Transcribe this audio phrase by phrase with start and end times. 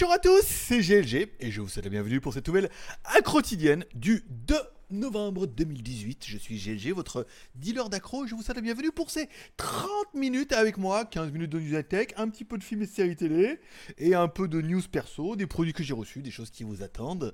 [0.00, 2.70] Bonjour à tous, c'est GLG et je vous souhaite la bienvenue pour cette nouvelle
[3.24, 4.54] quotidienne du 2
[4.90, 6.24] novembre 2018.
[6.26, 8.26] Je suis GLG, votre dealer d'accro.
[8.26, 11.82] Je vous souhaite la bienvenue pour ces 30 minutes avec moi, 15 minutes de news
[11.82, 13.60] tech, un petit peu de films et séries télé
[13.98, 16.82] et un peu de news perso, des produits que j'ai reçus, des choses qui vous
[16.82, 17.32] attendent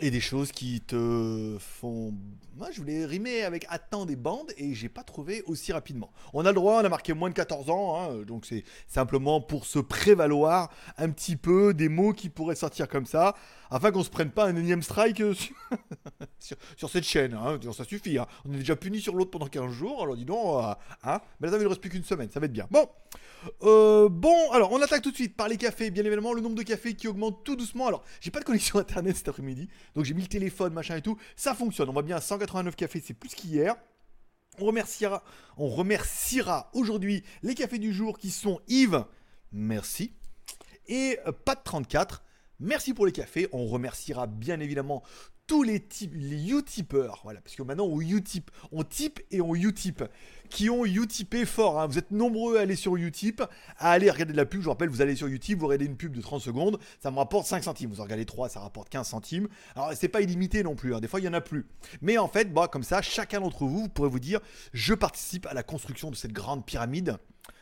[0.00, 2.14] et des choses qui te font.
[2.56, 6.12] Moi, je voulais rimer avec attend des bandes et j'ai pas trouvé aussi rapidement.
[6.32, 9.40] On a le droit, on a marqué moins de 14 ans, hein, donc c'est simplement
[9.40, 13.34] pour se prévaloir un petit peu des mots qui pourraient sortir comme ça
[13.70, 15.18] afin qu'on se prenne pas un énième strike
[16.38, 17.34] sur, sur, cette chaîne.
[17.34, 17.58] Hein.
[17.72, 18.18] Ça suffit.
[18.18, 18.26] Hein.
[18.44, 20.02] On est déjà puni sur l'autre pendant 15 jours.
[20.02, 20.74] Alors dis donc, euh,
[21.04, 21.20] hein.
[21.40, 22.30] mais il ne reste plus qu'une semaine.
[22.30, 22.66] Ça va être bien.
[22.70, 22.88] Bon.
[23.62, 25.90] Euh, bon, alors on attaque tout de suite par les cafés.
[25.90, 27.86] Bien évidemment, le nombre de cafés qui augmente tout doucement.
[27.86, 31.02] Alors, j'ai pas de connexion internet cet après-midi, donc j'ai mis le téléphone, machin et
[31.02, 31.16] tout.
[31.36, 31.88] Ça fonctionne.
[31.88, 33.76] On voit bien 189 cafés, c'est plus qu'hier.
[34.58, 35.22] On remerciera,
[35.56, 39.04] on remerciera aujourd'hui les cafés du jour qui sont Yves,
[39.52, 40.12] merci,
[40.86, 42.18] et Pat34,
[42.60, 43.48] Merci pour les cafés.
[43.52, 45.02] On remerciera bien évidemment
[45.50, 49.56] tous les, types, les Utipeurs, voilà, parce que maintenant on Utip, on type et on
[49.56, 50.04] Utip,
[50.48, 51.80] qui ont Utipé fort.
[51.80, 51.88] Hein.
[51.88, 53.42] Vous êtes nombreux à aller sur Utip,
[53.78, 54.60] à aller regarder de la pub.
[54.60, 57.10] Je vous rappelle, vous allez sur Utip, vous regardez une pub de 30 secondes, ça
[57.10, 57.90] me rapporte 5 centimes.
[57.90, 59.48] Vous en regardez 3, ça rapporte 15 centimes.
[59.74, 61.00] Alors c'est pas illimité non plus, hein.
[61.00, 61.66] des fois il y en a plus.
[62.00, 64.38] Mais en fait, bah, comme ça, chacun d'entre vous, vous pourrez vous dire,
[64.72, 67.16] je participe à la construction de cette grande pyramide.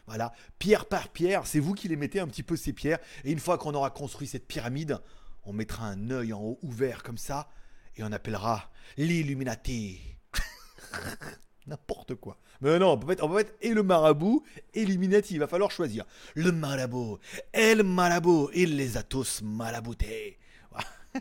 [0.08, 2.98] Voilà, pierre par pierre, c'est vous qui les mettez un petit peu ces pierres.
[3.24, 4.98] Et une fois qu'on aura construit cette pyramide,
[5.44, 7.50] on mettra un œil en haut ouvert comme ça,
[7.96, 10.00] et on appellera l'Illuminati.
[11.66, 12.38] N'importe quoi.
[12.62, 14.42] Mais non, on peut, mettre, et le marabout
[14.72, 14.82] et.
[14.82, 16.06] Il va falloir choisir.
[16.34, 17.18] Le marabout.
[17.52, 18.50] Et le marabout.
[18.54, 20.38] Il les a tous maraboutés.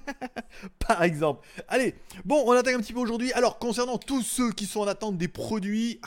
[0.87, 1.45] Par exemple.
[1.67, 1.95] Allez,
[2.25, 3.31] bon, on attaque un petit peu aujourd'hui.
[3.33, 6.01] Alors, concernant tous ceux qui sont en attente des produits,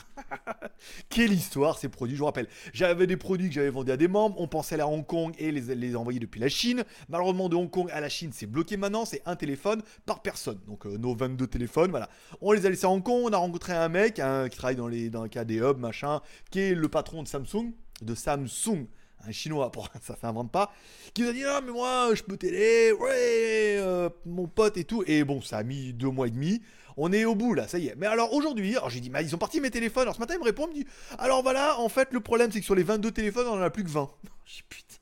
[1.09, 2.15] quelle histoire ces produits.
[2.15, 4.35] Je vous rappelle, j'avais des produits que j'avais vendus à des membres.
[4.39, 6.83] On pensait aller à Hong Kong et les, envoyer depuis la Chine.
[7.09, 9.05] Malheureusement, de Hong Kong à la Chine, c'est bloqué maintenant.
[9.05, 10.59] C'est un téléphone par personne.
[10.67, 12.09] Donc, euh, nos 22 téléphones, voilà.
[12.41, 13.23] On les a laissés à Hong Kong.
[13.25, 16.21] On a rencontré un mec qui travaille dans, les, dans le cas des hubs, machin,
[16.49, 17.73] qui est le patron de Samsung.
[18.01, 18.87] De Samsung
[19.27, 20.71] un chinois, pour ça s'invente pas,
[21.13, 24.83] qui nous a dit non mais moi je peux t'aider, ouais, euh, mon pote et
[24.83, 25.03] tout.
[25.07, 26.61] Et bon, ça a mis deux mois et demi.
[26.97, 27.95] On est au bout là, ça y est.
[27.95, 30.03] Mais alors aujourd'hui, alors j'ai dit, mais ils sont partis mes téléphones.
[30.03, 32.51] Alors ce matin, il me répond, il me dit, alors voilà, en fait, le problème
[32.51, 34.09] c'est que sur les 22 téléphones, on en a plus que 20.
[34.45, 34.95] J'ai putain.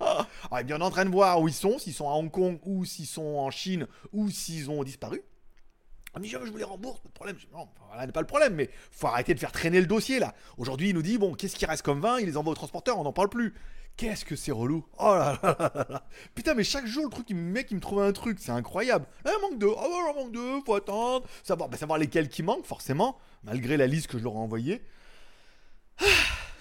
[0.00, 2.12] Ah, ah bien, on est en train de voir où ils sont, s'ils sont à
[2.12, 5.22] Hong Kong ou s'ils sont en Chine ou s'ils ont disparu.
[6.14, 7.36] On dit, je vous les rembourse, pas de problème.
[7.52, 10.34] Non, voilà n'est pas le problème, mais faut arrêter de faire traîner le dossier là.
[10.58, 12.98] Aujourd'hui, il nous dit, bon, qu'est-ce qui reste comme 20 Il les envoie au transporteur,
[12.98, 13.54] on n'en parle plus.
[13.96, 14.84] Qu'est-ce que c'est relou?
[14.98, 18.02] Oh là là là Putain, mais chaque jour, le truc, le mec, il me trouve
[18.02, 19.06] un truc, c'est incroyable.
[19.24, 21.26] un eh, manque de, oh un manque de, faut attendre.
[21.42, 24.82] Savoir, bah, savoir lesquels qui manquent, forcément, malgré la liste que je leur ai envoyée.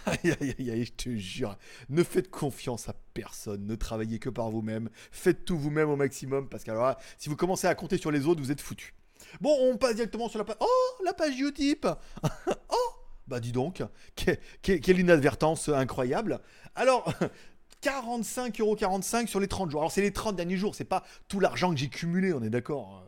[0.07, 1.55] Aïe aïe aïe aïe, je te jure,
[1.89, 6.49] ne faites confiance à personne, ne travaillez que par vous-même, faites tout vous-même au maximum,
[6.49, 8.95] parce que alors si vous commencez à compter sur les autres, vous êtes foutus.
[9.39, 10.57] Bon, on passe directement sur la page.
[10.59, 11.87] Oh, la page Utip
[12.69, 12.91] Oh
[13.27, 13.83] Bah dis donc,
[14.15, 16.39] quelle inadvertance incroyable.
[16.75, 17.13] Alors,
[17.83, 19.81] 45,45€ sur les 30 jours.
[19.81, 22.49] Alors c'est les 30 derniers jours, c'est pas tout l'argent que j'ai cumulé, on est
[22.49, 23.03] d'accord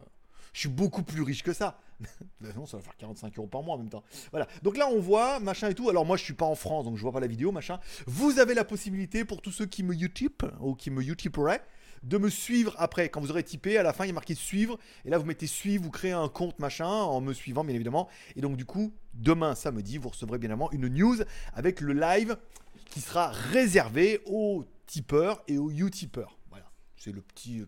[0.54, 1.80] je suis beaucoup plus riche que ça.
[2.56, 4.04] non, ça va faire 45 euros par mois en même temps.
[4.32, 4.48] Voilà.
[4.62, 5.90] Donc là, on voit, machin et tout.
[5.90, 7.80] Alors moi, je suis pas en France, donc je vois pas la vidéo, machin.
[8.06, 11.64] Vous avez la possibilité, pour tous ceux qui me YouTube, ou qui me YouTuberaient,
[12.04, 13.10] de me suivre après.
[13.10, 14.78] Quand vous aurez typé, à la fin, il y a marqué suivre.
[15.06, 18.10] Et là, vous mettez suivre, vous créez un compte machin en me suivant, bien évidemment.
[18.36, 21.18] Et donc, du coup, demain, samedi, vous recevrez bien évidemment une news
[21.54, 22.38] avec le live
[22.90, 26.38] qui sera réservé aux tipeurs et aux utipeurs.
[26.50, 26.70] Voilà.
[26.98, 27.66] C'est le petit,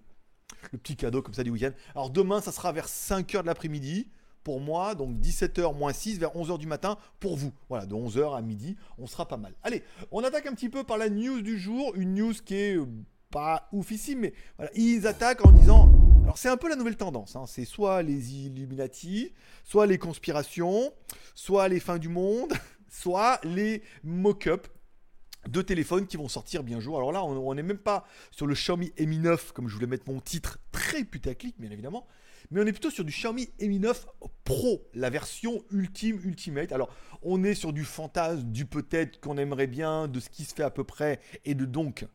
[0.72, 1.72] le petit cadeau comme ça du week-end.
[1.94, 4.10] Alors, demain, ça sera vers 5h de l'après-midi
[4.46, 7.52] pour moi, donc 17h moins 6 vers 11h du matin pour vous.
[7.68, 9.56] Voilà, de 11h à midi, on sera pas mal.
[9.64, 12.78] Allez, on attaque un petit peu par la news du jour, une news qui est
[12.78, 12.86] euh,
[13.30, 14.34] pas oufissime, mais
[14.76, 15.92] ils attaquent en disant.
[16.24, 17.46] Alors c'est un peu la nouvelle tendance, hein.
[17.46, 19.32] c'est soit les Illuminati,
[19.64, 20.92] soit les conspirations,
[21.36, 22.52] soit les fins du monde,
[22.90, 24.68] soit les mock-ups
[25.48, 26.98] de téléphones qui vont sortir bien jour.
[26.98, 30.10] Alors là, on n'est même pas sur le Xiaomi Mi 9, comme je voulais mettre
[30.12, 32.08] mon titre, très putaclic, bien évidemment.
[32.52, 34.08] Mais on est plutôt sur du Xiaomi Mi 9
[34.44, 36.72] Pro, la version ultime, ultimate.
[36.72, 36.90] Alors,
[37.22, 40.64] on est sur du fantasme, du peut-être qu'on aimerait bien, de ce qui se fait
[40.64, 42.06] à peu près, et de donc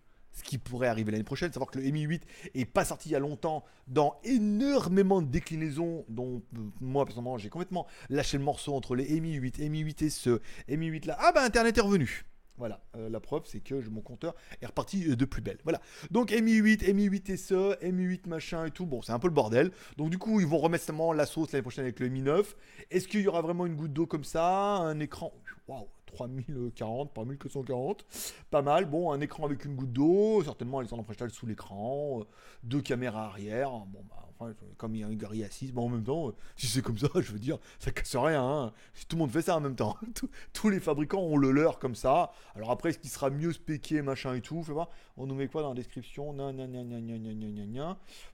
[0.40, 1.52] ce qui pourrait arriver l'année prochaine.
[1.52, 5.26] Savoir que le Mi 8 est pas sorti il y a longtemps dans énormément de
[5.26, 9.80] déclinaisons dont euh, moi personnellement j'ai complètement lâché le morceau entre les Mi 8, Mi
[9.80, 11.16] 8 et ce Mi 8 là.
[11.20, 12.24] Ah bah internet est revenu.
[12.56, 15.58] Voilà, euh, la preuve c'est que mon compteur est reparti euh, de plus belle.
[15.64, 15.80] Voilà.
[16.10, 18.86] Donc Mi 8, Mi 8 SE, Mi 8 machin et tout.
[18.86, 19.70] Bon, c'est un peu le bordel.
[19.96, 22.56] Donc du coup, ils vont remettre seulement la sauce l'année prochaine avec le Mi 9.
[22.90, 25.32] Est-ce qu'il y aura vraiment une goutte d'eau comme ça Un écran?
[25.68, 28.04] Waouh 3040 par 1440.
[28.50, 28.86] Pas mal.
[28.86, 32.24] Bon, un écran avec une goutte d'eau, certainement Alexandre Prestal sous l'écran, euh,
[32.62, 33.70] deux caméras arrière.
[33.70, 36.32] Bon, bah, enfin, comme il y a une galerie assise, bon, en même temps, euh,
[36.56, 38.42] si c'est comme ça, je veux dire, ça casse rien.
[38.42, 38.72] Hein.
[38.94, 39.96] Si tout le monde fait ça en même temps,
[40.52, 42.32] tous les fabricants ont le leur comme ça.
[42.54, 44.88] Alors après, est-ce qu'il sera mieux spéqué, machin et tout Fais voir.
[45.16, 46.34] On nous met quoi dans la description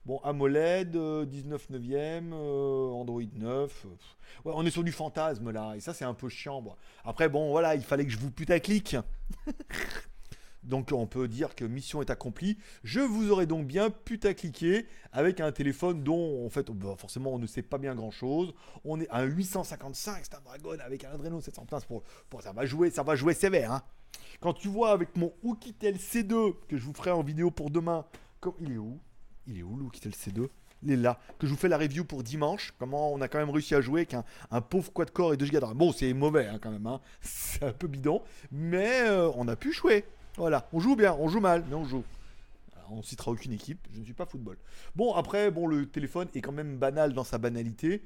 [0.05, 0.97] Bon, AMOLED,
[1.27, 3.85] 19 neuvième, Android 9.
[4.45, 6.63] Ouais, on est sur du fantasme là, et ça c'est un peu chiant.
[7.03, 8.95] Après, bon, voilà, il fallait que je vous putaclique.
[10.63, 12.57] Donc on peut dire que mission est accomplie.
[12.83, 17.39] Je vous aurais donc bien putacliqué avec un téléphone dont en fait bah, forcément on
[17.39, 18.53] ne sait pas bien grand chose.
[18.83, 22.91] On est à un 855 Snapdragon avec un Adreno 715 pour, pour ça va jouer,
[22.91, 23.71] ça va jouer sévère.
[23.71, 23.81] Hein.
[24.41, 28.05] Quand tu vois avec mon Oukitel C2 que je vous ferai en vidéo pour demain,
[28.59, 28.99] il est où?
[29.47, 30.49] Il est où l'Oukitel C2
[30.83, 31.15] il.
[31.39, 32.73] Que je vous fais la review pour dimanche.
[32.79, 34.15] Comment on a quand même réussi à jouer avec
[34.51, 35.73] un, pauvre quad-core et 2 Go de.
[35.73, 36.87] Bon, c'est mauvais hein, quand même.
[36.87, 37.01] Hein.
[37.21, 38.21] C'est un peu bidon.
[38.51, 40.05] Mais euh, on a pu jouer.
[40.37, 40.67] Voilà.
[40.73, 42.03] On joue bien, on joue mal, mais on joue.
[42.91, 43.87] On citera aucune équipe.
[43.93, 44.57] Je ne suis pas football.
[44.95, 48.03] Bon, après, bon, le téléphone est quand même banal dans sa banalité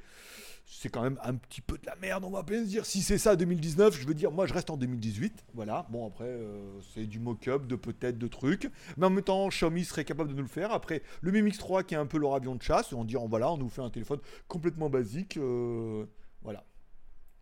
[0.65, 2.85] c'est quand même un petit peu de la merde, on va bien se dire.
[2.85, 5.45] Si c'est ça 2019, je veux dire, moi je reste en 2018.
[5.53, 8.71] Voilà, bon après, euh, c'est du mock-up, de peut-être de trucs.
[8.97, 10.71] Mais en même temps, Xiaomi serait capable de nous le faire.
[10.71, 13.15] Après, le Mi Mix 3 qui est un peu leur avion de chasse, on dit,
[13.27, 15.37] voilà, on nous fait un téléphone complètement basique.
[15.37, 16.05] Euh,
[16.41, 16.63] voilà.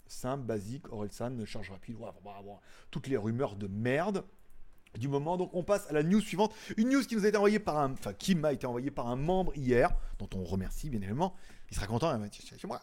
[0.07, 1.95] Simple, basique, Orelsan, charge rapide.
[1.99, 2.15] Voilà,
[2.89, 4.23] toutes les rumeurs de merde
[4.97, 5.37] du moment.
[5.37, 6.53] Donc on passe à la news suivante.
[6.77, 9.07] Une news qui nous a été envoyée par un, enfin qui m'a été envoyée par
[9.07, 11.35] un membre hier, dont on remercie bien évidemment.
[11.71, 12.17] Il sera content.
[12.31, 12.81] C'est moi.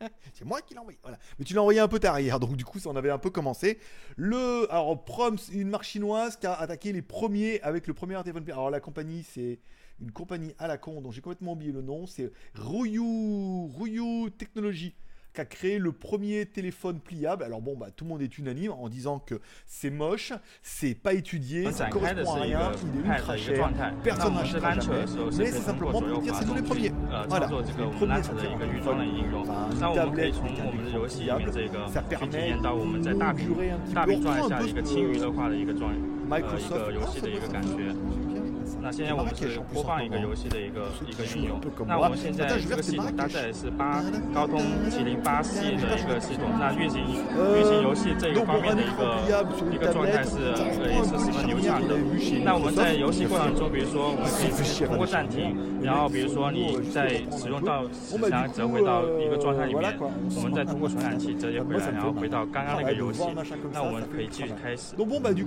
[0.32, 0.98] c'est moi qui l'ai envoyé.
[1.02, 1.18] Voilà.
[1.38, 3.18] Mais tu l'as envoyé un peu tard hier, donc du coup, ça en avait un
[3.18, 3.78] peu commencé.
[4.16, 8.44] Le, alors, Proms, une marque chinoise qui a attaqué les premiers avec le premier téléphone.
[8.50, 9.60] Alors, la compagnie, c'est
[10.00, 12.06] une compagnie à la con dont j'ai complètement oublié le nom.
[12.06, 14.94] C'est Ruyu, Ruyu Technology
[15.36, 17.44] qui a créé le premier téléphone pliable.
[17.44, 21.12] Alors bon, bah, tout le monde est unanime en disant que c'est moche, c'est pas
[21.12, 23.70] étudié, ça correspond à rien, il est ultra cher,
[24.02, 25.04] personne n'achètera jamais,
[25.36, 26.92] mais c'est simplement pour dire c'est nous les premiers.
[27.28, 28.98] Voilà, les premiers sortir un téléphone,
[29.42, 31.52] enfin, une tablette un écran pliable,
[31.92, 34.76] ça permet d'inaugurer un petit peu, un peu ce
[36.28, 36.90] Microsoft
[38.82, 41.60] 那现在我们是播放一个游戏的一个一个应用。
[41.86, 44.02] 那我们现在这个系统搭载的是八
[44.34, 44.60] 高通
[44.90, 46.44] 麒麟八系的一个系统。
[46.58, 49.20] 那运行运行游戏这一方面的一个
[49.72, 51.96] 一个状态是呃也是十分流畅的。
[52.44, 54.50] 那我们在游戏过程中，比如说我们可以
[54.86, 63.22] 通过暂停，然后比如说你在使用到时想折回到一个状态里面，我们再通过传感器折叠回来，然后回到刚刚那个游戏，
[63.72, 64.94] 那我们可以继续开始。
[64.96, 65.44] Donc bon bah du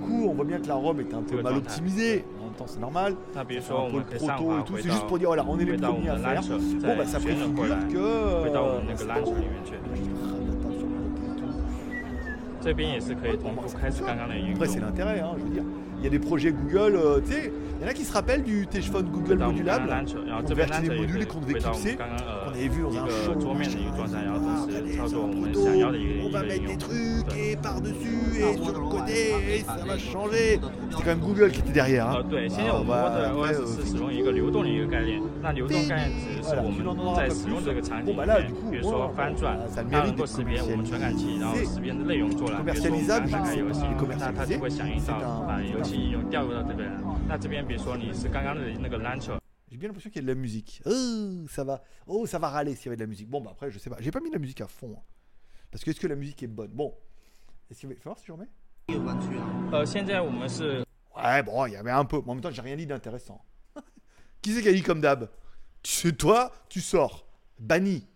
[3.09, 3.35] coup on voit bien que la ROM est un peu mal optimisée.
[3.35, 3.35] En même temps c'est normal.
[3.35, 6.59] 那比如说我们可以上滑回到回到我们的 launcher，
[7.11, 7.75] 再旋转过来，
[8.43, 9.71] 回到我们那个 launcher 里面去。
[12.61, 14.55] 这边也是可以同步开始刚刚的应用。
[14.55, 15.63] Après c'est l'intérêt, hein, je veux dire.
[15.99, 18.11] Il y a des projets Google, euh, tu sais, il y en a qui se
[18.11, 19.89] rappellent du téléphone Google modulable.
[20.29, 21.97] On devait acheter des modules qu'on devait clipser.
[22.49, 23.33] On avait vu dans un show.
[26.23, 30.59] On va mettre des trucs et par-dessus et sur le côté et ça va changer.
[30.89, 32.07] C'était quand même Google qui était derrière.
[32.09, 32.23] Hein.
[32.29, 32.95] 对，现在我们
[33.35, 35.21] OS 是使用一个流动的一个概念。
[35.41, 36.83] 那流动概念指的是我们
[37.15, 39.59] 在使用这个场景里面，比如说翻转，
[39.91, 42.61] 它能够识别我们传感器，然后识别的内容做了。
[42.65, 43.85] 比如说我们刚打开游戏，
[44.19, 46.15] 那它就会响应到把游戏。
[49.70, 50.82] J'ai bien l'impression qu'il y a de la musique.
[50.84, 51.84] Oh, ça va.
[52.06, 53.28] Oh, ça va râler s'il y avait de la musique.
[53.28, 53.98] Bon, bah après, je sais pas.
[54.00, 54.96] J'ai pas mis la musique à fond.
[54.98, 55.02] Hein.
[55.70, 56.72] Parce que est-ce que la musique est bonne?
[56.72, 56.92] Bon.
[57.70, 58.48] Est-ce qu'il va si je remets
[61.16, 62.20] Ouais, bon, il y avait un peu.
[62.24, 63.44] Mais en même temps, j'ai rien dit d'intéressant.
[64.42, 65.30] qui c'est qui a dit comme d'hab?
[65.84, 67.28] C'est toi, tu sors.
[67.60, 68.08] Banni.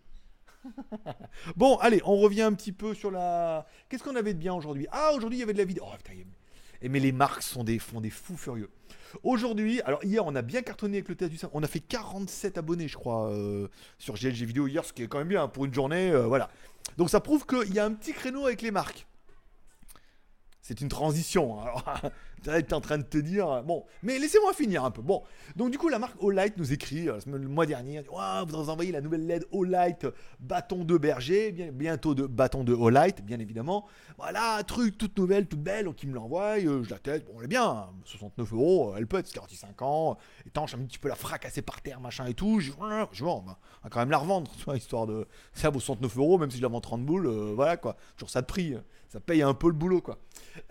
[1.56, 3.64] bon, allez, on revient un petit peu sur la.
[3.88, 4.88] Qu'est-ce qu'on avait de bien aujourd'hui?
[4.90, 5.84] Ah, aujourd'hui, il y avait de la vidéo.
[5.86, 6.14] Oh, putain,
[6.88, 8.70] mais les marques sont des, font des fous furieux.
[9.22, 11.50] Aujourd'hui, alors hier, on a bien cartonné avec le test du 5.
[11.52, 15.06] On a fait 47 abonnés, je crois, euh, sur GLG Vidéo hier, ce qui est
[15.06, 16.10] quand même bien pour une journée.
[16.10, 16.50] Euh, voilà.
[16.96, 19.06] Donc ça prouve qu'il y a un petit créneau avec les marques.
[20.60, 21.60] C'est une transition.
[21.60, 21.62] Hein.
[21.62, 22.00] Alors,
[22.44, 23.62] tu es en train de te dire.
[23.64, 25.02] Bon, mais laissez-moi finir un peu.
[25.02, 25.22] Bon,
[25.56, 28.92] donc du coup, la marque Olight nous écrit euh, le mois dernier wow, Vous envoyez
[28.92, 30.06] la nouvelle LED Olight
[30.40, 33.86] bâton de berger, bien, bientôt de bâton de Olight, bien évidemment.
[34.18, 36.58] Voilà, truc toute nouvelle, toute belle, qui me l'envoie.
[36.58, 37.26] Euh, je la teste.
[37.26, 38.56] Bon, elle est bien, 69 hein.
[38.56, 38.92] euros.
[38.92, 42.00] Euh, elle peut être garantie 5 ans, étanche, un petit peu la fracasser par terre,
[42.00, 42.60] machin et tout.
[42.60, 42.72] Je,
[43.12, 43.58] je on va
[43.90, 45.26] quand même la revendre, histoire de.
[45.52, 47.26] Ça vaut 69 euros, même si je la vends 30 boules.
[47.54, 48.74] voilà quoi, toujours ça de prix
[49.14, 50.18] ça paye un peu le boulot, quoi.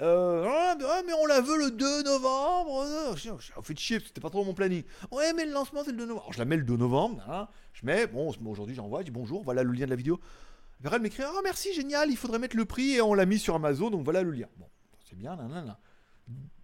[0.02, 3.16] Euh, ah, ah, mais on la veut le 2 novembre.
[3.18, 4.84] J'ai fait de chier, c'était pas trop mon planning.
[5.12, 6.24] Ouais, mais le lancement, c'est le 2 novembre.
[6.24, 7.48] Alors, je la mets le 2 novembre, hein.
[7.74, 10.20] je mets, bon, aujourd'hui j'envoie, je dis bonjour, voilà le lien de la vidéo.
[10.84, 13.56] elle m'écrit Ah, merci, génial, il faudrait mettre le prix et on l'a mis sur
[13.56, 14.48] Amazon, donc voilà le lien.
[14.58, 14.68] Bon,
[15.04, 15.78] c'est bien, là.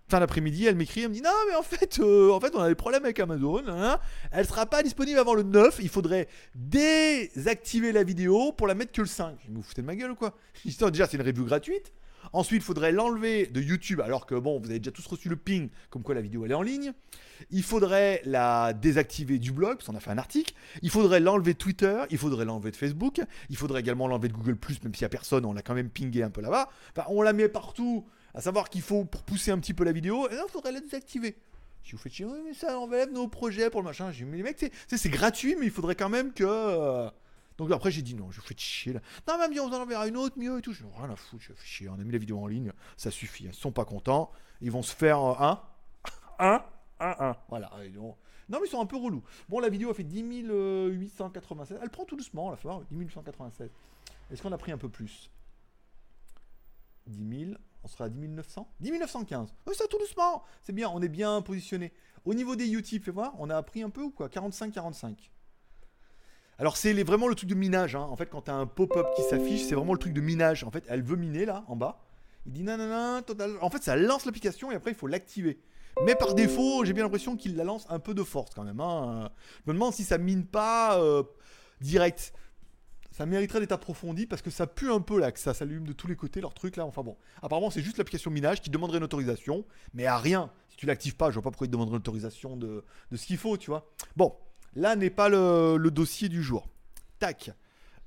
[0.09, 2.59] Fin d'après-midi, elle m'écrit, elle me dit Non, mais en fait, euh, en fait on
[2.59, 3.61] a des problèmes avec Amazon.
[4.31, 5.77] Elle sera pas disponible avant le 9.
[5.81, 9.37] Il faudrait désactiver la vidéo pour la mettre que le 5.
[9.45, 10.35] Je me foutez de ma gueule ou quoi?
[10.65, 11.93] Déjà, c'est une review gratuite.
[12.33, 15.35] Ensuite, il faudrait l'enlever de YouTube, alors que bon, vous avez déjà tous reçu le
[15.35, 16.93] ping, comme quoi la vidéo elle est en ligne.
[17.49, 20.53] Il faudrait la désactiver du blog, parce qu'on a fait un article.
[20.81, 22.03] Il faudrait l'enlever de Twitter.
[22.09, 23.21] Il faudrait l'enlever de Facebook.
[23.49, 25.89] Il faudrait également l'enlever de Google, même s'il n'y a personne, on l'a quand même
[25.89, 26.69] pingé un peu là-bas.
[26.95, 29.91] Enfin, on la met partout, à savoir qu'il faut pour pousser un petit peu la
[29.91, 31.37] vidéo, et là, il faudrait la désactiver.
[31.83, 34.11] Si vous faites chier, oui, mais ça enlève nos projets pour le machin.
[34.11, 37.09] Dis, mais les mecs, c'est gratuit, mais il faudrait quand même que.
[37.59, 39.01] Euh, donc après, j'ai dit non, je vous fais chier là.
[39.27, 40.73] Non, même bien, on en enverra une autre, mieux et tout.
[40.73, 41.89] Je dis rien à foutre, je fais chier.
[41.89, 43.45] On a mis la vidéo en ligne, ça suffit.
[43.45, 44.31] Ils sont pas contents.
[44.61, 45.61] Ils vont se faire euh, un.
[46.39, 46.63] Un.
[46.99, 47.15] Un.
[47.19, 47.35] Un.
[47.49, 47.71] Voilà.
[48.49, 49.23] Non, mais ils sont un peu relous.
[49.47, 50.43] Bon, la vidéo a fait 10
[50.91, 51.79] 896.
[51.81, 53.69] Elle prend tout doucement, la fois, 10 896.
[54.31, 55.29] Est-ce qu'on a pris un peu plus?
[57.07, 57.57] 10 000.
[57.83, 59.53] On sera à 10 900 10 915.
[59.65, 60.43] Oh, ça tout doucement.
[60.61, 61.93] C'est bien, on est bien positionné.
[62.25, 64.27] Au niveau des Utip, fais voir, on a pris un peu ou quoi?
[64.27, 65.29] 45-45.
[66.59, 67.95] Alors c'est vraiment le truc de minage.
[67.95, 68.01] Hein.
[68.01, 70.65] En fait, quand tu as un pop-up qui s'affiche, c'est vraiment le truc de minage.
[70.65, 72.01] En fait, elle veut miner là, en bas.
[72.45, 73.53] Il dit nanana, total.
[73.61, 75.61] En fait, ça lance l'application et après, il faut l'activer.
[76.05, 78.79] Mais par défaut, j'ai bien l'impression qu'il la lance un peu de force quand même.
[78.81, 79.29] Hein.
[79.65, 81.23] Je me demande si ça mine pas euh,
[81.79, 82.33] direct.
[83.11, 85.93] Ça mériterait d'être approfondi parce que ça pue un peu là, que ça s'allume de
[85.93, 86.85] tous les côtés, leur truc là.
[86.85, 90.51] Enfin bon, apparemment c'est juste l'application minage qui demanderait une autorisation, mais à rien.
[90.69, 93.25] Si tu l'actives pas, je vois pas pourquoi il demanderait une autorisation de, de ce
[93.25, 93.91] qu'il faut, tu vois.
[94.15, 94.35] Bon,
[94.75, 96.67] Là n'est pas le, dossier du jour.
[97.19, 97.51] Tac.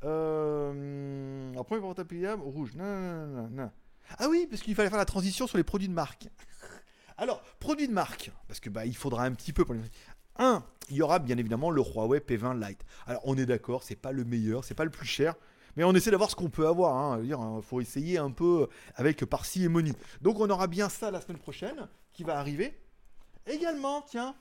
[0.04, 2.72] Euh, après, appuyable, rouge.
[2.74, 3.70] Non, non,
[4.18, 6.28] Ah oui, parce qu'il fallait faire la transition sur les produits de marque.
[7.18, 9.80] Alors, produits de marque, parce que bah, il faudra un petit peu pour les.
[10.36, 12.84] Un, il y aura bien évidemment le Huawei P20 Lite.
[13.06, 15.34] Alors, on est d'accord, c'est pas le meilleur, c'est pas le plus cher,
[15.76, 16.96] mais on essaie d'avoir ce qu'on peut avoir.
[16.96, 17.20] Hein.
[17.22, 19.92] Il hein, faut essayer un peu avec par-ci et moni.
[20.22, 22.78] Donc, on aura bien ça la semaine prochaine qui va arriver.
[23.46, 24.34] Également, tiens,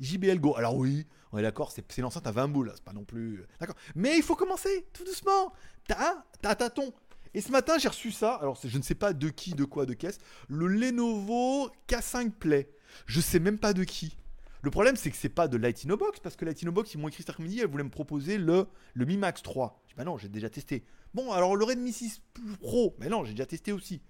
[0.00, 0.54] JBL Go.
[0.56, 3.44] Alors oui, on est d'accord, c'est l'enceinte à 20 boules, c'est pas non plus.
[3.60, 3.76] D'accord.
[3.94, 5.52] Mais il faut commencer, tout doucement.
[5.86, 6.92] T'as, t'as tâton.
[7.34, 8.34] Et ce matin, j'ai reçu ça.
[8.34, 10.18] Alors, je ne sais pas de qui, de quoi, de caisse.
[10.48, 12.70] Le Lenovo K5 Play.
[13.06, 14.16] Je sais même pas de qui.
[14.62, 17.30] Le problème, c'est que c'est pas de Box parce que Box ils m'ont écrit cet
[17.30, 19.82] après-midi, elle voulait me proposer le, le Mi Max 3.
[19.86, 20.84] Je dis, bah non, j'ai déjà testé.
[21.14, 22.20] Bon, alors le Redmi 6
[22.60, 24.02] Pro, mais non, j'ai déjà testé aussi.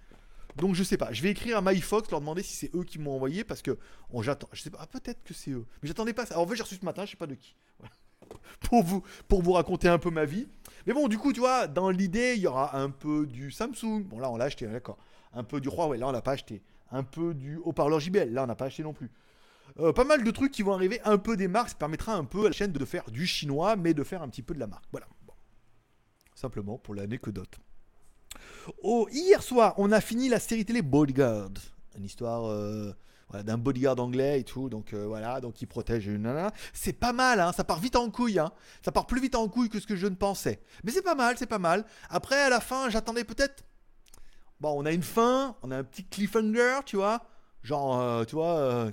[0.56, 1.12] Donc je sais pas.
[1.12, 3.78] Je vais écrire à MyFox, leur demander si c'est eux qui m'ont envoyé parce que
[4.10, 4.48] on j'attends.
[4.52, 4.78] Je sais pas.
[4.80, 5.66] Ah, peut-être que c'est eux.
[5.82, 6.34] Mais j'attendais pas ça.
[6.34, 7.54] Alors en fait j'ai reçu ce matin, je sais pas de qui.
[8.60, 10.48] pour vous pour vous raconter un peu ma vie.
[10.86, 14.04] Mais bon, du coup, tu vois, dans l'idée, il y aura un peu du Samsung.
[14.04, 14.98] Bon là on l'a acheté, d'accord.
[15.32, 16.62] Un peu du Huawei, là on l'a pas acheté.
[16.90, 19.10] Un peu du haut-parleur JBL, là on n'a pas acheté non plus.
[19.80, 22.24] Euh, pas mal de trucs qui vont arriver, un peu des marques, ça permettra un
[22.24, 24.58] peu à la chaîne de faire du chinois, mais de faire un petit peu de
[24.58, 24.84] la marque.
[24.90, 25.06] Voilà.
[26.34, 27.58] Simplement pour l'anecdote.
[28.82, 31.50] Oh, hier soir, on a fini la série télé Bodyguard.
[31.96, 32.92] Une histoire euh,
[33.44, 34.68] d'un bodyguard anglais et tout.
[34.68, 36.52] Donc euh, voilà, donc il protège une nana.
[36.72, 38.38] C'est pas mal, hein, ça part vite en couille.
[38.38, 38.52] Hein.
[38.84, 40.60] Ça part plus vite en couille que ce que je ne pensais.
[40.84, 41.84] Mais c'est pas mal, c'est pas mal.
[42.10, 43.64] Après, à la fin, j'attendais peut-être.
[44.60, 47.24] Bon, on a une fin, on a un petit cliffhanger, tu vois.
[47.62, 48.90] Genre, euh, tu vois,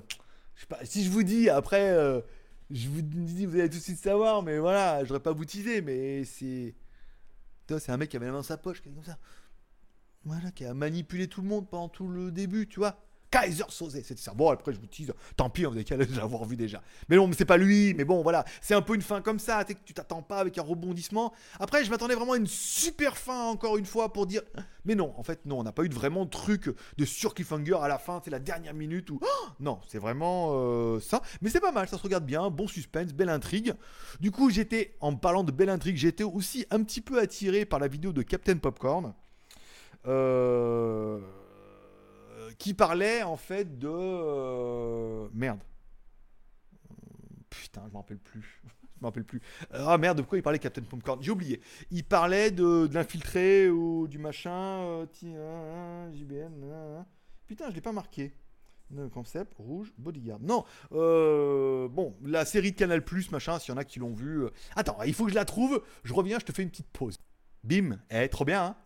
[0.54, 2.22] je sais pas, si je vous dis après,
[2.70, 5.82] je vous dis, vous allez tout de suite savoir, mais voilà, je pas vous teaser,
[5.82, 6.74] mais c'est
[7.68, 9.18] c'est un mec qui avait la main dans sa poche, comme ça.
[10.26, 12.98] Voilà, qui a manipulé tout le monde pendant tout le début, tu vois.
[13.30, 14.34] Kaiser Sosé, c'était ça.
[14.34, 16.82] Bon, après, je vous tease, tant pis, on est qu'à l'avoir vu déjà.
[17.08, 18.44] Mais non, mais c'est pas lui, mais bon, voilà.
[18.60, 21.32] C'est un peu une fin comme ça, tu t'attends pas avec un rebondissement.
[21.60, 24.42] Après, je m'attendais vraiment à une super fin, encore une fois, pour dire.
[24.84, 27.32] Mais non, en fait, non, on n'a pas eu de vraiment truc de sur
[27.80, 29.20] à la fin, c'est la dernière minute où.
[29.60, 31.22] non, c'est vraiment euh, ça.
[31.40, 33.74] Mais c'est pas mal, ça se regarde bien, bon suspense, belle intrigue.
[34.18, 37.78] Du coup, j'étais, en parlant de belle intrigue, j'étais aussi un petit peu attiré par
[37.78, 39.14] la vidéo de Captain Popcorn.
[40.06, 41.20] Euh
[42.58, 43.88] qui parlait en fait de.
[43.88, 45.60] Euh, merde.
[47.50, 48.62] Putain, je m'en rappelle plus.
[48.64, 49.40] je m'en rappelle plus.
[49.70, 51.22] Ah merde, de quoi il parlait Captain Popcorn?
[51.22, 51.60] J'ai oublié.
[51.90, 55.06] Il parlait de, l'infiltré ou du machin.
[55.22, 57.04] Euh, JBN.
[57.46, 58.32] Putain, je l'ai pas marqué.
[59.12, 60.38] Concept, rouge, bodyguard.
[60.40, 64.14] Non, euh, bon, la série de Canal Plus, machin, s'il y en a qui l'ont
[64.14, 64.44] vu.
[64.76, 65.82] Attends, il faut que je la trouve.
[66.04, 67.18] Je reviens, je te fais une petite pause.
[67.66, 68.76] Bim, eh, trop bien, hein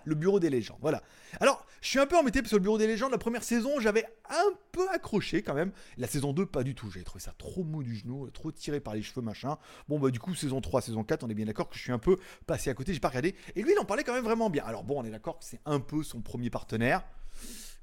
[0.04, 1.02] Le bureau des légendes, voilà.
[1.40, 3.78] Alors, je suis un peu embêté parce que le bureau des légendes, la première saison,
[3.78, 5.70] j'avais un peu accroché quand même.
[5.98, 6.90] La saison 2, pas du tout.
[6.90, 9.56] J'avais trouvé ça trop mou du genou, trop tiré par les cheveux, machin.
[9.88, 11.92] Bon, bah, du coup, saison 3, saison 4, on est bien d'accord que je suis
[11.92, 13.36] un peu passé à côté, j'ai pas regardé.
[13.54, 14.64] Et lui, il en parlait quand même vraiment bien.
[14.64, 17.04] Alors, bon, on est d'accord que c'est un peu son premier partenaire.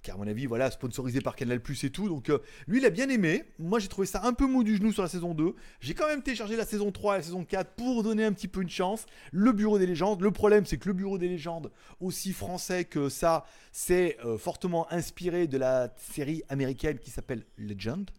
[0.01, 2.07] Qui à mon avis, voilà, sponsorisé par Canal Plus et tout.
[2.07, 3.43] Donc euh, lui, il a bien aimé.
[3.59, 5.55] Moi, j'ai trouvé ça un peu mou du genou sur la saison 2.
[5.79, 8.47] J'ai quand même téléchargé la saison 3 et la saison 4 pour donner un petit
[8.47, 9.05] peu une chance.
[9.31, 10.21] Le Bureau des légendes.
[10.21, 14.91] Le problème, c'est que le Bureau des légendes, aussi français que ça, c'est euh, fortement
[14.91, 18.09] inspiré de la série américaine qui s'appelle Legend.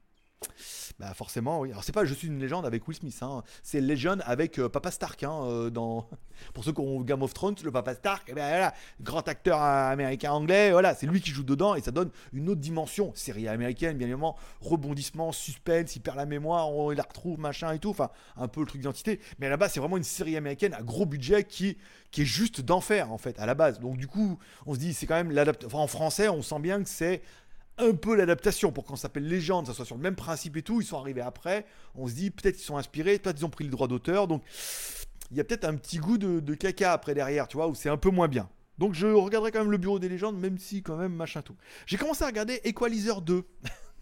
[0.98, 1.70] Bah forcément, oui.
[1.70, 3.42] Alors c'est pas Je suis une légende avec Will Smith, hein.
[3.62, 5.22] c'est Legend avec euh, Papa Stark.
[5.22, 6.08] Hein, euh, dans...
[6.54, 10.72] Pour ceux qui ont Game of Thrones, le Papa Stark, eh ben, grand acteur américain-anglais,
[10.72, 13.12] voilà, c'est lui qui joue dedans et ça donne une autre dimension.
[13.14, 17.78] Série américaine, bien évidemment, rebondissement, suspense, il perd la mémoire, on la retrouve, machin et
[17.78, 19.20] tout, enfin un peu le truc d'identité.
[19.38, 21.76] Mais là-bas, c'est vraiment une série américaine à gros budget qui,
[22.10, 23.78] qui est juste d'enfer en fait, à la base.
[23.78, 25.78] Donc du coup, on se dit, c'est quand même l'adaptation.
[25.78, 27.22] en français, on sent bien que c'est
[27.78, 30.80] un peu l'adaptation pour qu'on s'appelle Légende, ça soit sur le même principe et tout.
[30.80, 31.66] Ils sont arrivés après.
[31.94, 34.28] On se dit peut-être qu'ils sont inspirés, peut-être ils ont pris le droit d'auteur.
[34.28, 34.42] Donc
[35.30, 37.88] il y a peut-être un petit goût de, caca après derrière, tu vois, où c'est
[37.88, 38.48] un peu moins bien.
[38.78, 41.56] Donc je regarderai quand même le bureau des légendes, même si quand même machin tout.
[41.86, 43.44] J'ai commencé à regarder Equalizer 2.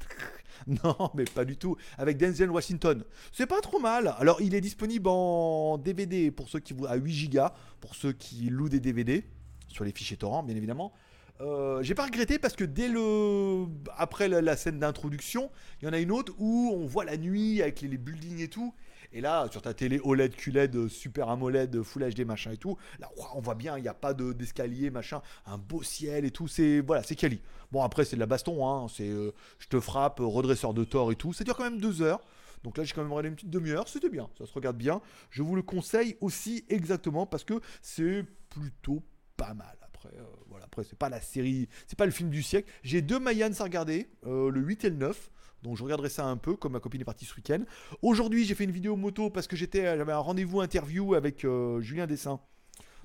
[0.85, 1.77] non, mais pas du tout.
[1.99, 3.05] Avec Denzel Washington.
[3.33, 4.15] C'est pas trop mal.
[4.19, 7.43] Alors il est disponible en DVD pour ceux qui à 8 Go,
[7.81, 9.25] pour ceux qui louent des DVD
[9.69, 10.93] sur les fichiers torrent, bien évidemment.
[11.41, 13.67] Euh, j'ai pas regretté parce que dès le
[13.97, 17.63] après la, scène d'introduction, il y en a une autre où on voit la nuit
[17.63, 18.75] avec les, buildings et tout.
[19.13, 23.11] Et là, sur ta télé OLED, QLED, Super AMOLED, Full HD, machin et tout, là,
[23.35, 26.47] on voit bien, il n'y a pas d'escalier, machin, un beau ciel et tout.
[26.47, 27.41] C'est voilà, c'est quali.
[27.73, 31.11] Bon, après, c'est de la baston, hein, c'est euh, je te frappe, redresseur de tort
[31.11, 31.33] et tout.
[31.33, 32.21] Ça dure quand même deux heures.
[32.63, 33.89] Donc là, j'ai quand même regardé une petite demi-heure.
[33.89, 35.01] C'était bien, ça se regarde bien.
[35.31, 39.03] Je vous le conseille aussi exactement parce que c'est plutôt
[39.37, 39.80] pas mal.
[40.03, 42.71] Après, euh, voilà, après c'est pas la série, c'est pas le film du siècle.
[42.83, 45.31] J'ai deux Mayans à regarder, euh, le 8 et le 9.
[45.63, 47.63] Donc je regarderai ça un peu, comme ma copine est partie ce week-end.
[48.01, 51.81] Aujourd'hui, j'ai fait une vidéo moto parce que j'étais, j'avais un rendez-vous interview avec euh,
[51.83, 52.41] Julien Dessin.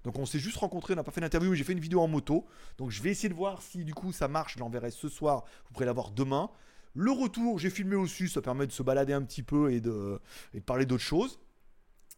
[0.05, 2.07] Donc on s'est juste rencontrés, on n'a pas fait d'interview, j'ai fait une vidéo en
[2.07, 2.45] moto.
[2.77, 4.53] Donc je vais essayer de voir si du coup ça marche.
[4.53, 5.43] Je l'enverrai ce soir.
[5.65, 6.49] Vous pourrez l'avoir demain.
[6.93, 10.21] Le retour, j'ai filmé au-dessus, ça permet de se balader un petit peu et de,
[10.53, 11.39] et de parler d'autres choses.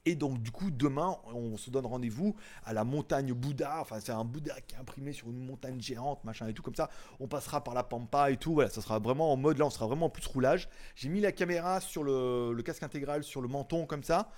[0.08, 3.82] Et donc, du coup, demain, on se donne rendez-vous à la montagne Bouddha.
[3.82, 6.76] Enfin, c'est un Bouddha qui est imprimé sur une montagne géante, machin et tout comme
[6.76, 6.89] ça.
[7.20, 8.54] On passera par la Pampa et tout.
[8.54, 10.70] Voilà, ça sera vraiment en mode là, on sera vraiment en plus roulage.
[10.96, 14.32] J'ai mis la caméra sur le, casque intégral, sur le menton comme ça.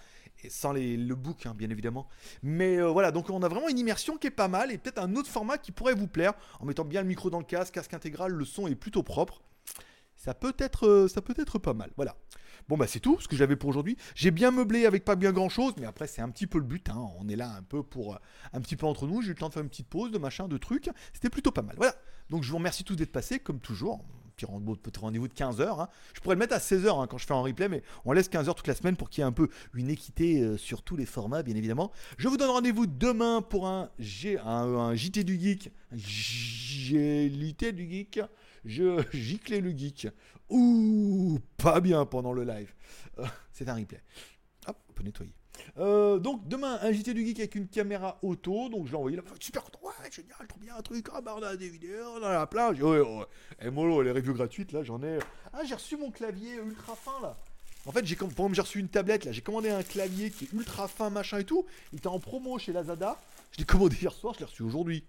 [0.44, 2.08] Et sans le book, hein, bien évidemment.
[2.42, 4.98] Mais euh, voilà, donc on a vraiment une immersion qui est pas mal et peut-être
[4.98, 7.76] un autre format qui pourrait vous plaire en mettant bien le micro dans le casque,
[7.76, 9.44] casque intégral, le son est plutôt propre.
[10.16, 11.92] Ça peut être, euh, ça peut être pas mal.
[11.96, 12.16] Voilà.
[12.68, 13.98] Bon, bah c'est tout ce que j'avais pour aujourd'hui.
[14.16, 16.66] J'ai bien meublé avec pas bien grand chose, mais après, c'est un petit peu le
[16.66, 16.90] but.
[16.90, 17.10] Hein.
[17.20, 18.16] On est là un peu pour.
[18.16, 18.18] Euh,
[18.54, 19.22] un petit peu entre nous.
[19.22, 20.90] J'ai eu le temps de faire une petite pause, de machin, de trucs.
[21.14, 21.76] C'était plutôt pas mal.
[21.78, 21.96] Voilà.
[22.30, 24.04] Donc, je vous remercie tous d'être passés, comme toujours.
[24.36, 25.82] Petit rendez-vous de 15h.
[25.82, 25.90] Hein.
[26.14, 28.30] Je pourrais le mettre à 16h hein, quand je fais en replay, mais on laisse
[28.30, 30.96] 15h toute la semaine pour qu'il y ait un peu une équité euh, sur tous
[30.96, 31.92] les formats, bien évidemment.
[32.18, 35.74] Je vous donne rendez-vous demain pour un, G, un, JT du Geek.
[35.94, 38.22] JT du Geek
[38.66, 40.08] je giclais le geek.
[40.50, 42.74] Ouh, pas bien pendant le live.
[43.20, 44.02] Euh, c'est un replay.
[44.68, 45.34] Hop, on peut nettoyer.
[45.78, 48.70] Euh, donc demain, un JT du geek avec une caméra auto.
[48.70, 49.24] Donc je l'ai envoyé là.
[49.40, 49.80] Super content.
[49.84, 51.08] Ouais, génial, trop bien, un truc.
[51.14, 52.82] Ah, bah, on a des vidéos dans la plage.
[52.82, 53.72] Ouais, ouais.
[53.72, 55.20] Mollo, les reviews gratuites là, j'en ai.
[55.54, 57.36] Ah, j'ai reçu mon clavier ultra fin là.
[57.86, 60.88] En fait, j'ai j'ai reçu une tablette là, j'ai commandé un clavier qui est ultra
[60.88, 61.66] fin, machin et tout.
[61.92, 63.18] Il était en promo chez Lazada.
[63.52, 65.04] Je l'ai commandé hier soir, je l'ai reçu aujourd'hui.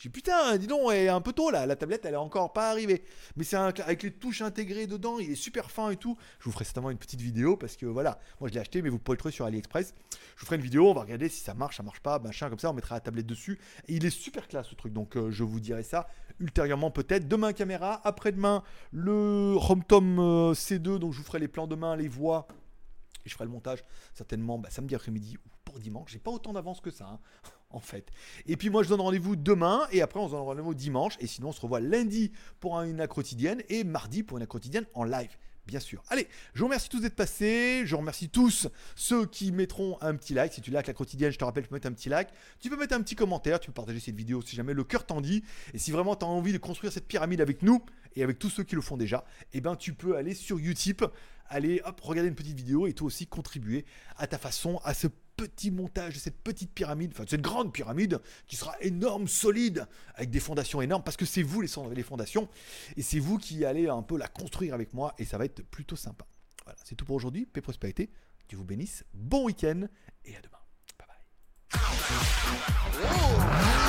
[0.00, 2.70] J'ai putain, dis donc, est un peu tôt là, la tablette elle est encore pas
[2.70, 3.04] arrivée.
[3.36, 6.16] Mais c'est avec les touches intégrées dedans, il est super fin et tout.
[6.38, 8.88] Je vous ferai certainement une petite vidéo parce que voilà, moi je l'ai acheté, mais
[8.88, 9.94] vous pouvez le trouver sur AliExpress.
[10.36, 12.48] Je vous ferai une vidéo, on va regarder si ça marche, ça marche pas, machin,
[12.48, 13.60] comme ça, on mettra la tablette dessus.
[13.88, 16.08] Et il est super classe ce truc, donc euh, je vous dirai ça
[16.38, 17.28] ultérieurement peut-être.
[17.28, 22.08] Demain caméra, après-demain le RomTom euh, C2, donc je vous ferai les plans demain, les
[22.08, 22.48] voix.
[23.26, 23.84] Et je ferai le montage
[24.14, 26.12] certainement bah, samedi après-midi ou pour dimanche.
[26.12, 27.04] J'ai pas autant d'avance que ça.
[27.04, 27.20] Hein
[27.70, 28.10] en fait.
[28.46, 31.26] Et puis moi je donne rendez-vous demain et après on se donne rendez-vous dimanche et
[31.26, 35.36] sinon on se revoit lundi pour une quotidienne et mardi pour une quotidienne en live.
[35.66, 36.02] Bien sûr.
[36.08, 37.82] Allez, je vous remercie tous d'être passés.
[37.84, 40.52] Je remercie tous ceux qui mettront un petit like.
[40.52, 42.28] Si tu likes la quotidienne, je te rappelle, tu peux mettre un petit like.
[42.58, 43.60] Tu peux mettre un petit commentaire.
[43.60, 45.44] Tu peux partager cette vidéo si jamais le cœur t'en dit.
[45.72, 47.84] Et si vraiment tu as envie de construire cette pyramide avec nous
[48.16, 51.04] et avec tous ceux qui le font déjà, eh ben tu peux aller sur Utip,
[51.46, 53.84] aller hop, regarder une petite vidéo et toi aussi contribuer
[54.16, 55.06] à ta façon à ce
[55.40, 59.86] petit montage de cette petite pyramide, enfin de cette grande pyramide qui sera énorme, solide,
[60.14, 62.48] avec des fondations énormes, parce que c'est vous les, les fondations,
[62.96, 65.62] et c'est vous qui allez un peu la construire avec moi, et ça va être
[65.62, 66.26] plutôt sympa.
[66.64, 67.46] Voilà, c'est tout pour aujourd'hui.
[67.46, 68.10] Paix prospérité.
[68.48, 69.04] Dieu vous bénisse.
[69.14, 69.86] Bon week-end
[70.24, 70.58] et à demain.
[70.98, 71.08] Bye
[72.92, 73.79] bye.